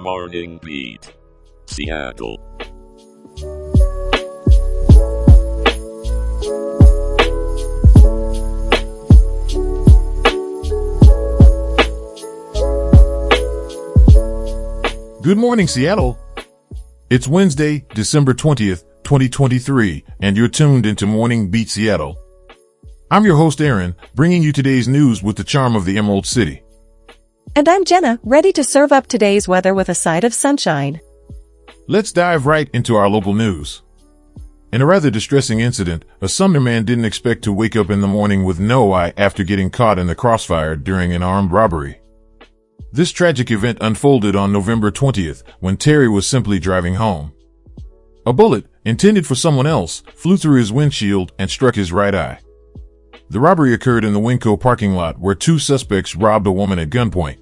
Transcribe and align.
Morning 0.00 0.58
Beat. 0.62 1.12
Seattle. 1.66 2.38
Good 15.20 15.36
morning, 15.36 15.68
Seattle. 15.68 16.18
It's 17.10 17.28
Wednesday, 17.28 17.84
December 17.94 18.32
20th, 18.32 18.84
2023, 19.04 20.02
and 20.22 20.34
you're 20.34 20.48
tuned 20.48 20.86
into 20.86 21.06
Morning 21.06 21.50
Beat 21.50 21.68
Seattle. 21.68 22.16
I'm 23.10 23.26
your 23.26 23.36
host, 23.36 23.60
Aaron, 23.60 23.94
bringing 24.14 24.42
you 24.42 24.52
today's 24.52 24.88
news 24.88 25.22
with 25.22 25.36
the 25.36 25.44
charm 25.44 25.76
of 25.76 25.84
the 25.84 25.98
Emerald 25.98 26.24
City. 26.24 26.62
And 27.56 27.68
I'm 27.68 27.84
Jenna, 27.84 28.20
ready 28.22 28.52
to 28.52 28.64
serve 28.64 28.92
up 28.92 29.06
today's 29.06 29.48
weather 29.48 29.74
with 29.74 29.88
a 29.88 29.94
side 29.94 30.24
of 30.24 30.32
sunshine. 30.32 31.00
Let's 31.88 32.12
dive 32.12 32.46
right 32.46 32.70
into 32.72 32.96
our 32.96 33.08
local 33.08 33.34
news. 33.34 33.82
In 34.72 34.80
a 34.80 34.86
rather 34.86 35.10
distressing 35.10 35.58
incident, 35.58 36.04
a 36.20 36.28
Sumner 36.28 36.60
man 36.60 36.84
didn't 36.84 37.04
expect 37.04 37.42
to 37.42 37.52
wake 37.52 37.74
up 37.74 37.90
in 37.90 38.00
the 38.00 38.06
morning 38.06 38.44
with 38.44 38.60
no 38.60 38.92
eye 38.92 39.12
after 39.16 39.42
getting 39.42 39.68
caught 39.68 39.98
in 39.98 40.06
the 40.06 40.14
crossfire 40.14 40.76
during 40.76 41.12
an 41.12 41.24
armed 41.24 41.50
robbery. 41.50 42.00
This 42.92 43.10
tragic 43.10 43.50
event 43.50 43.78
unfolded 43.80 44.36
on 44.36 44.52
November 44.52 44.90
20th 44.90 45.42
when 45.58 45.76
Terry 45.76 46.08
was 46.08 46.26
simply 46.26 46.58
driving 46.58 46.94
home. 46.94 47.32
A 48.24 48.32
bullet, 48.32 48.66
intended 48.84 49.26
for 49.26 49.34
someone 49.34 49.66
else, 49.66 50.04
flew 50.14 50.36
through 50.36 50.58
his 50.58 50.72
windshield 50.72 51.32
and 51.38 51.50
struck 51.50 51.74
his 51.74 51.92
right 51.92 52.14
eye. 52.14 52.38
The 53.30 53.38
robbery 53.38 53.72
occurred 53.72 54.04
in 54.04 54.12
the 54.12 54.18
Winco 54.18 54.58
parking 54.58 54.94
lot 54.94 55.20
where 55.20 55.36
two 55.36 55.60
suspects 55.60 56.16
robbed 56.16 56.48
a 56.48 56.52
woman 56.52 56.80
at 56.80 56.90
gunpoint. 56.90 57.38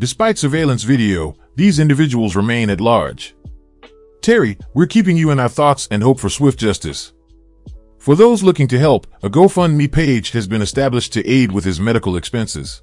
Despite 0.00 0.38
surveillance 0.38 0.82
video, 0.82 1.36
these 1.54 1.78
individuals 1.78 2.34
remain 2.34 2.68
at 2.68 2.80
large. 2.80 3.36
Terry, 4.22 4.58
we're 4.74 4.86
keeping 4.86 5.16
you 5.16 5.30
in 5.30 5.38
our 5.38 5.48
thoughts 5.48 5.86
and 5.92 6.02
hope 6.02 6.18
for 6.18 6.28
swift 6.28 6.58
justice. 6.58 7.12
For 7.98 8.16
those 8.16 8.42
looking 8.42 8.66
to 8.68 8.78
help, 8.78 9.06
a 9.22 9.30
GoFundMe 9.30 9.90
page 9.90 10.32
has 10.32 10.48
been 10.48 10.62
established 10.62 11.12
to 11.12 11.26
aid 11.28 11.52
with 11.52 11.64
his 11.64 11.78
medical 11.78 12.16
expenses. 12.16 12.82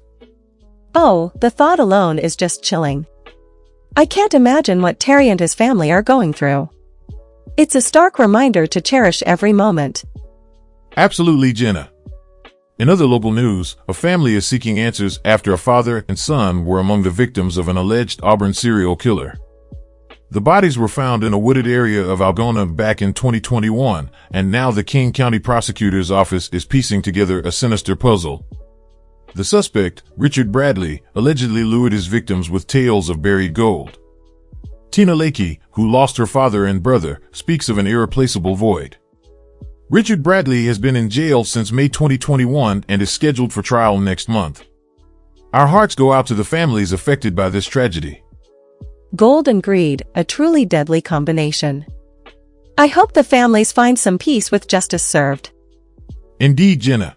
Oh, 0.94 1.32
the 1.38 1.50
thought 1.50 1.78
alone 1.78 2.18
is 2.18 2.34
just 2.34 2.64
chilling. 2.64 3.04
I 3.94 4.06
can't 4.06 4.32
imagine 4.32 4.80
what 4.80 5.00
Terry 5.00 5.28
and 5.28 5.38
his 5.38 5.54
family 5.54 5.92
are 5.92 6.02
going 6.02 6.32
through. 6.32 6.70
It's 7.58 7.74
a 7.74 7.82
stark 7.82 8.18
reminder 8.18 8.66
to 8.68 8.80
cherish 8.80 9.22
every 9.26 9.52
moment. 9.52 10.04
Absolutely, 10.96 11.52
Jenna. 11.52 11.90
In 12.78 12.90
other 12.90 13.06
local 13.06 13.32
news, 13.32 13.74
a 13.88 13.94
family 13.94 14.34
is 14.34 14.46
seeking 14.46 14.78
answers 14.78 15.18
after 15.24 15.54
a 15.54 15.58
father 15.58 16.04
and 16.08 16.18
son 16.18 16.66
were 16.66 16.78
among 16.78 17.04
the 17.04 17.10
victims 17.10 17.56
of 17.56 17.68
an 17.68 17.78
alleged 17.78 18.20
Auburn 18.22 18.52
serial 18.52 18.96
killer. 18.96 19.38
The 20.30 20.42
bodies 20.42 20.76
were 20.76 20.88
found 20.88 21.24
in 21.24 21.32
a 21.32 21.38
wooded 21.38 21.66
area 21.66 22.06
of 22.06 22.18
Algona 22.18 22.76
back 22.76 23.00
in 23.00 23.14
2021, 23.14 24.10
and 24.30 24.50
now 24.50 24.70
the 24.70 24.84
King 24.84 25.14
County 25.14 25.38
Prosecutor's 25.38 26.10
Office 26.10 26.50
is 26.50 26.66
piecing 26.66 27.00
together 27.00 27.40
a 27.40 27.50
sinister 27.50 27.96
puzzle. 27.96 28.44
The 29.34 29.44
suspect, 29.44 30.02
Richard 30.14 30.52
Bradley, 30.52 31.02
allegedly 31.14 31.64
lured 31.64 31.92
his 31.92 32.08
victims 32.08 32.50
with 32.50 32.66
tales 32.66 33.08
of 33.08 33.22
buried 33.22 33.54
gold. 33.54 33.98
Tina 34.90 35.14
Lakey, 35.14 35.60
who 35.70 35.90
lost 35.90 36.18
her 36.18 36.26
father 36.26 36.66
and 36.66 36.82
brother, 36.82 37.22
speaks 37.32 37.70
of 37.70 37.78
an 37.78 37.86
irreplaceable 37.86 38.54
void. 38.54 38.98
Richard 39.88 40.20
Bradley 40.20 40.66
has 40.66 40.80
been 40.80 40.96
in 40.96 41.08
jail 41.08 41.44
since 41.44 41.70
May 41.70 41.86
2021 41.86 42.84
and 42.88 43.00
is 43.00 43.08
scheduled 43.08 43.52
for 43.52 43.62
trial 43.62 43.98
next 43.98 44.28
month. 44.28 44.64
Our 45.52 45.68
hearts 45.68 45.94
go 45.94 46.12
out 46.12 46.26
to 46.26 46.34
the 46.34 46.42
families 46.42 46.92
affected 46.92 47.36
by 47.36 47.50
this 47.50 47.66
tragedy. 47.66 48.24
Gold 49.14 49.46
and 49.46 49.62
greed, 49.62 50.02
a 50.16 50.24
truly 50.24 50.64
deadly 50.64 51.00
combination. 51.00 51.86
I 52.76 52.88
hope 52.88 53.12
the 53.12 53.22
families 53.22 53.70
find 53.70 53.96
some 53.96 54.18
peace 54.18 54.50
with 54.50 54.66
justice 54.66 55.04
served. 55.04 55.52
Indeed, 56.40 56.80
Jenna. 56.80 57.16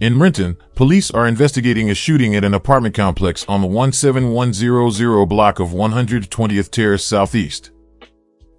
In 0.00 0.20
Renton, 0.20 0.58
police 0.76 1.10
are 1.10 1.26
investigating 1.26 1.90
a 1.90 1.94
shooting 1.96 2.36
at 2.36 2.44
an 2.44 2.54
apartment 2.54 2.94
complex 2.94 3.44
on 3.48 3.60
the 3.60 3.92
17100 3.92 5.26
block 5.26 5.58
of 5.58 5.70
120th 5.70 6.70
Terrace 6.70 7.04
Southeast. 7.04 7.72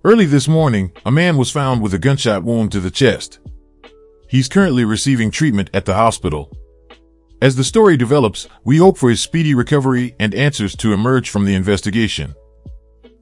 Early 0.05 0.25
this 0.25 0.49
morning, 0.49 0.91
a 1.05 1.11
man 1.11 1.37
was 1.37 1.49
found 1.49 1.81
with 1.81 1.93
a 1.93 1.97
gunshot 1.97 2.43
wound 2.43 2.73
to 2.73 2.81
the 2.81 2.91
chest. 2.91 3.39
He's 4.27 4.49
currently 4.49 4.83
receiving 4.83 5.31
treatment 5.31 5.69
at 5.73 5.85
the 5.85 5.93
hospital. 5.93 6.51
As 7.41 7.55
the 7.55 7.63
story 7.63 7.95
develops, 7.95 8.49
we 8.65 8.75
hope 8.75 8.97
for 8.97 9.09
his 9.09 9.21
speedy 9.21 9.53
recovery 9.53 10.13
and 10.19 10.35
answers 10.35 10.75
to 10.75 10.91
emerge 10.91 11.29
from 11.29 11.45
the 11.45 11.55
investigation. 11.55 12.35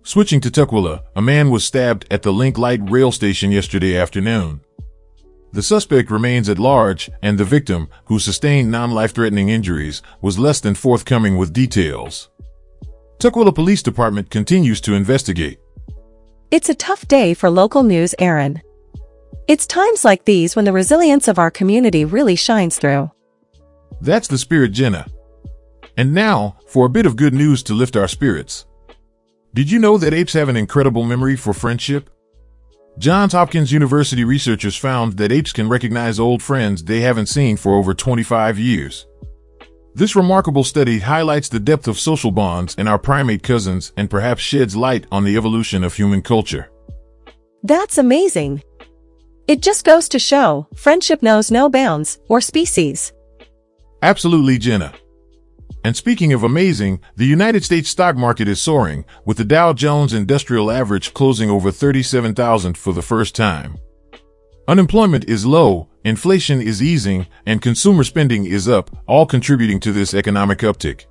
Switching 0.01 0.41
to 0.41 0.49
Tukwila, 0.49 1.03
a 1.15 1.21
man 1.21 1.51
was 1.51 1.63
stabbed 1.63 2.07
at 2.09 2.23
the 2.23 2.33
Link 2.33 2.57
Light 2.57 2.81
rail 2.89 3.11
station 3.11 3.51
yesterday 3.51 3.95
afternoon. 3.95 4.61
The 5.51 5.61
suspect 5.61 6.09
remains 6.09 6.49
at 6.49 6.57
large, 6.57 7.11
and 7.21 7.37
the 7.37 7.45
victim, 7.45 7.89
who 8.05 8.17
sustained 8.17 8.71
non-life-threatening 8.71 9.49
injuries, 9.49 10.01
was 10.19 10.39
less 10.39 10.59
than 10.59 10.73
forthcoming 10.73 11.37
with 11.37 11.53
details. 11.53 12.31
Tukwila 13.19 13.53
Police 13.53 13.83
Department 13.83 14.31
continues 14.31 14.81
to 14.81 14.95
investigate. 14.95 15.59
It's 16.51 16.67
a 16.67 16.75
tough 16.75 17.07
day 17.07 17.33
for 17.33 17.49
local 17.49 17.81
news, 17.81 18.13
Aaron. 18.19 18.61
It's 19.47 19.65
times 19.65 20.03
like 20.03 20.25
these 20.25 20.53
when 20.53 20.65
the 20.65 20.73
resilience 20.73 21.29
of 21.29 21.39
our 21.39 21.49
community 21.49 22.03
really 22.03 22.35
shines 22.35 22.77
through. 22.77 23.09
That's 24.01 24.27
the 24.27 24.37
spirit, 24.37 24.73
Jenna. 24.73 25.07
And 25.95 26.13
now, 26.13 26.57
for 26.67 26.85
a 26.85 26.89
bit 26.89 27.05
of 27.05 27.15
good 27.15 27.33
news 27.33 27.63
to 27.63 27.73
lift 27.73 27.95
our 27.95 28.09
spirits. 28.09 28.65
Did 29.53 29.71
you 29.71 29.79
know 29.79 29.97
that 29.97 30.13
apes 30.13 30.33
have 30.33 30.49
an 30.49 30.57
incredible 30.57 31.05
memory 31.05 31.37
for 31.37 31.53
friendship? 31.53 32.09
Johns 32.97 33.31
Hopkins 33.31 33.71
University 33.71 34.25
researchers 34.25 34.75
found 34.75 35.13
that 35.13 35.31
apes 35.31 35.53
can 35.53 35.69
recognize 35.69 36.19
old 36.19 36.43
friends 36.43 36.83
they 36.83 36.99
haven't 36.99 37.27
seen 37.27 37.55
for 37.55 37.75
over 37.75 37.93
25 37.93 38.59
years. 38.59 39.07
This 39.93 40.15
remarkable 40.15 40.63
study 40.63 40.99
highlights 40.99 41.49
the 41.49 41.59
depth 41.59 41.87
of 41.87 41.99
social 41.99 42.31
bonds 42.31 42.75
in 42.75 42.87
our 42.87 42.97
primate 42.97 43.43
cousins 43.43 43.91
and 43.97 44.09
perhaps 44.09 44.41
sheds 44.41 44.75
light 44.75 45.05
on 45.11 45.25
the 45.25 45.35
evolution 45.35 45.83
of 45.83 45.93
human 45.93 46.21
culture. 46.21 46.71
That's 47.63 47.97
amazing. 47.97 48.63
It 49.47 49.61
just 49.61 49.83
goes 49.83 50.07
to 50.09 50.19
show 50.19 50.67
friendship 50.75 51.21
knows 51.21 51.51
no 51.51 51.69
bounds 51.69 52.19
or 52.29 52.39
species. 52.39 53.11
Absolutely, 54.01 54.57
Jenna. 54.57 54.93
And 55.83 55.97
speaking 55.97 56.31
of 56.31 56.43
amazing, 56.43 57.01
the 57.17 57.25
United 57.25 57.65
States 57.65 57.89
stock 57.89 58.15
market 58.15 58.47
is 58.47 58.61
soaring, 58.61 59.03
with 59.25 59.37
the 59.37 59.43
Dow 59.45 59.73
Jones 59.73 60.13
Industrial 60.13 60.71
Average 60.71 61.13
closing 61.13 61.49
over 61.49 61.71
37,000 61.71 62.77
for 62.77 62.93
the 62.93 63.01
first 63.01 63.35
time. 63.35 63.77
Unemployment 64.71 65.25
is 65.25 65.45
low, 65.45 65.89
inflation 66.05 66.61
is 66.61 66.81
easing, 66.81 67.27
and 67.45 67.61
consumer 67.61 68.05
spending 68.05 68.45
is 68.45 68.69
up, 68.69 68.89
all 69.05 69.25
contributing 69.25 69.81
to 69.81 69.91
this 69.91 70.13
economic 70.13 70.59
uptick. 70.59 71.07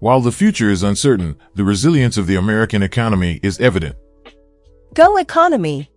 While 0.00 0.20
the 0.20 0.30
future 0.30 0.68
is 0.68 0.82
uncertain, 0.82 1.38
the 1.54 1.64
resilience 1.64 2.18
of 2.18 2.26
the 2.26 2.36
American 2.36 2.82
economy 2.82 3.40
is 3.42 3.58
evident. 3.60 3.96
Go 4.92 5.16
economy. 5.16 5.90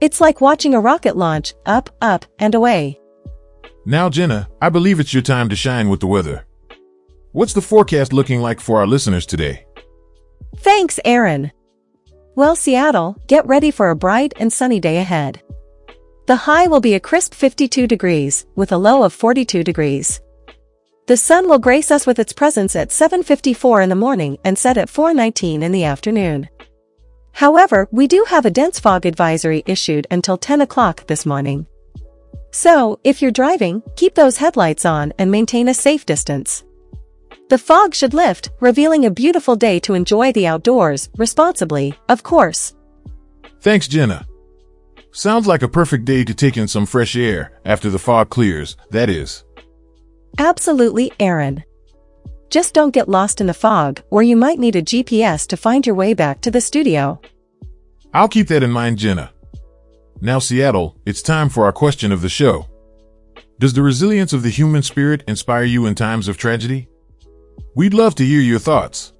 It's 0.00 0.20
like 0.20 0.40
watching 0.40 0.74
a 0.74 0.80
rocket 0.80 1.16
launch, 1.16 1.54
up, 1.66 1.88
up, 2.02 2.24
and 2.40 2.56
away. 2.56 2.98
Now, 3.86 4.08
Jenna, 4.08 4.48
I 4.60 4.70
believe 4.70 4.98
it's 4.98 5.14
your 5.14 5.22
time 5.22 5.48
to 5.50 5.54
shine 5.54 5.88
with 5.88 6.00
the 6.00 6.08
weather. 6.08 6.46
What's 7.30 7.52
the 7.52 7.62
forecast 7.62 8.12
looking 8.12 8.40
like 8.40 8.58
for 8.58 8.80
our 8.80 8.88
listeners 8.88 9.24
today? 9.24 9.66
Thanks, 10.56 10.98
Aaron. 11.04 11.52
Well, 12.34 12.56
Seattle, 12.56 13.22
get 13.28 13.46
ready 13.46 13.70
for 13.70 13.90
a 13.90 13.94
bright 13.94 14.32
and 14.36 14.52
sunny 14.52 14.80
day 14.80 14.96
ahead. 14.96 15.40
The 16.26 16.36
high 16.36 16.68
will 16.68 16.80
be 16.80 16.94
a 16.94 17.00
crisp 17.00 17.34
52 17.34 17.86
degrees, 17.86 18.46
with 18.54 18.70
a 18.70 18.78
low 18.78 19.02
of 19.02 19.12
42 19.12 19.64
degrees. 19.64 20.20
The 21.06 21.16
sun 21.16 21.48
will 21.48 21.58
grace 21.58 21.90
us 21.90 22.06
with 22.06 22.20
its 22.20 22.32
presence 22.32 22.76
at 22.76 22.90
7.54 22.90 23.82
in 23.82 23.88
the 23.88 23.96
morning 23.96 24.38
and 24.44 24.56
set 24.56 24.78
at 24.78 24.88
4.19 24.88 25.62
in 25.62 25.72
the 25.72 25.84
afternoon. 25.84 26.48
However, 27.32 27.88
we 27.90 28.06
do 28.06 28.24
have 28.28 28.46
a 28.46 28.50
dense 28.50 28.78
fog 28.78 29.04
advisory 29.04 29.64
issued 29.66 30.06
until 30.12 30.36
10 30.36 30.60
o'clock 30.60 31.06
this 31.08 31.26
morning. 31.26 31.66
So, 32.52 33.00
if 33.02 33.20
you're 33.20 33.32
driving, 33.32 33.82
keep 33.96 34.14
those 34.14 34.36
headlights 34.36 34.84
on 34.84 35.12
and 35.18 35.30
maintain 35.30 35.68
a 35.68 35.74
safe 35.74 36.06
distance. 36.06 36.62
The 37.48 37.58
fog 37.58 37.94
should 37.94 38.14
lift, 38.14 38.50
revealing 38.60 39.04
a 39.06 39.10
beautiful 39.10 39.56
day 39.56 39.80
to 39.80 39.94
enjoy 39.94 40.32
the 40.32 40.46
outdoors, 40.46 41.10
responsibly, 41.16 41.94
of 42.08 42.22
course. 42.22 42.74
Thanks, 43.60 43.88
Jenna. 43.88 44.26
Sounds 45.12 45.46
like 45.46 45.62
a 45.62 45.68
perfect 45.68 46.06
day 46.06 46.24
to 46.24 46.32
take 46.34 46.56
in 46.56 46.66
some 46.66 46.86
fresh 46.86 47.16
air 47.16 47.60
after 47.66 47.90
the 47.90 47.98
fog 47.98 48.30
clears, 48.30 48.76
that 48.90 49.10
is. 49.10 49.44
Absolutely, 50.38 51.12
Aaron. 51.20 51.62
Just 52.48 52.72
don't 52.72 52.94
get 52.94 53.10
lost 53.10 53.40
in 53.40 53.46
the 53.46 53.54
fog, 53.54 54.00
or 54.08 54.22
you 54.22 54.36
might 54.36 54.58
need 54.58 54.74
a 54.74 54.82
GPS 54.82 55.46
to 55.48 55.56
find 55.56 55.86
your 55.86 55.94
way 55.94 56.14
back 56.14 56.40
to 56.40 56.50
the 56.50 56.62
studio. 56.62 57.20
I'll 58.14 58.28
keep 58.28 58.48
that 58.48 58.62
in 58.62 58.70
mind, 58.70 58.98
Jenna. 58.98 59.32
Now, 60.22 60.38
Seattle, 60.38 60.96
it's 61.04 61.20
time 61.20 61.50
for 61.50 61.64
our 61.66 61.72
question 61.72 62.10
of 62.10 62.22
the 62.22 62.28
show. 62.30 62.66
Does 63.58 63.74
the 63.74 63.82
resilience 63.82 64.32
of 64.32 64.42
the 64.42 64.50
human 64.50 64.82
spirit 64.82 65.24
inspire 65.28 65.64
you 65.64 65.84
in 65.84 65.94
times 65.94 66.26
of 66.26 66.38
tragedy? 66.38 66.88
We'd 67.74 67.94
love 67.94 68.14
to 68.14 68.24
hear 68.24 68.40
your 68.40 68.58
thoughts. 68.58 69.11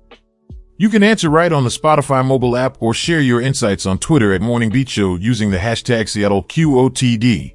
You 0.82 0.88
can 0.88 1.04
answer 1.04 1.30
right 1.30 1.52
on 1.52 1.62
the 1.62 1.70
Spotify 1.70 2.26
mobile 2.26 2.56
app 2.56 2.76
or 2.82 2.92
share 2.92 3.20
your 3.20 3.40
insights 3.40 3.86
on 3.86 3.98
Twitter 3.98 4.32
at 4.32 4.40
Morning 4.40 4.68
Beat 4.68 4.88
Show 4.88 5.14
using 5.14 5.52
the 5.52 5.58
hashtag 5.58 6.06
SeattleQOTD. 6.10 7.54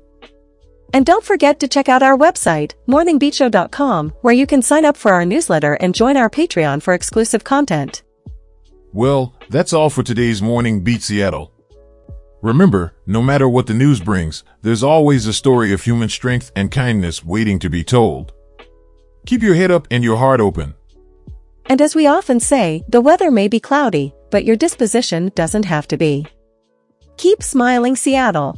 And 0.94 1.06
don't 1.06 1.26
forget 1.26 1.60
to 1.60 1.68
check 1.68 1.90
out 1.90 2.02
our 2.02 2.18
website, 2.18 2.76
morningbeatshow.com, 2.88 4.14
where 4.22 4.34
you 4.34 4.48
can 4.48 4.62
sign 4.62 4.86
up 4.86 4.96
for 4.96 5.12
our 5.12 5.26
newsletter 5.26 5.74
and 5.74 5.94
join 5.94 6.16
our 6.16 6.30
Patreon 6.30 6.82
for 6.82 6.94
exclusive 6.94 7.44
content. 7.44 8.02
Well, 8.94 9.36
that's 9.50 9.74
all 9.74 9.90
for 9.90 10.04
today's 10.04 10.42
Morning 10.42 10.82
Beat 10.82 11.02
Seattle. 11.02 11.52
Remember, 12.42 12.96
no 13.06 13.22
matter 13.22 13.50
what 13.50 13.68
the 13.68 13.74
news 13.74 14.00
brings, 14.00 14.46
there's 14.62 14.84
always 14.84 15.28
a 15.28 15.34
story 15.34 15.74
of 15.74 15.84
human 15.84 16.08
strength 16.08 16.50
and 16.56 16.72
kindness 16.72 17.26
waiting 17.26 17.60
to 17.60 17.70
be 17.70 17.84
told. 17.84 18.32
Keep 19.26 19.42
your 19.42 19.56
head 19.56 19.70
up 19.70 19.86
and 19.92 20.02
your 20.02 20.16
heart 20.16 20.40
open. 20.40 20.76
And 21.70 21.82
as 21.82 21.96
we 21.96 22.08
often 22.08 22.40
say, 22.40 22.84
the 22.88 23.02
weather 23.02 23.30
may 23.30 23.48
be 23.48 23.60
cloudy, 23.60 24.14
but 24.32 24.46
your 24.46 24.56
disposition 24.56 25.32
doesn't 25.36 25.66
have 25.66 25.88
to 25.90 25.98
be. 25.98 26.26
Keep 27.18 27.44
smiling, 27.44 27.96
Seattle. 27.96 28.58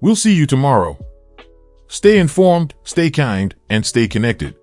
We'll 0.00 0.16
see 0.16 0.34
you 0.34 0.46
tomorrow. 0.46 0.98
Stay 1.88 2.18
informed, 2.18 2.74
stay 2.84 3.10
kind, 3.10 3.54
and 3.68 3.84
stay 3.84 4.08
connected. 4.08 4.56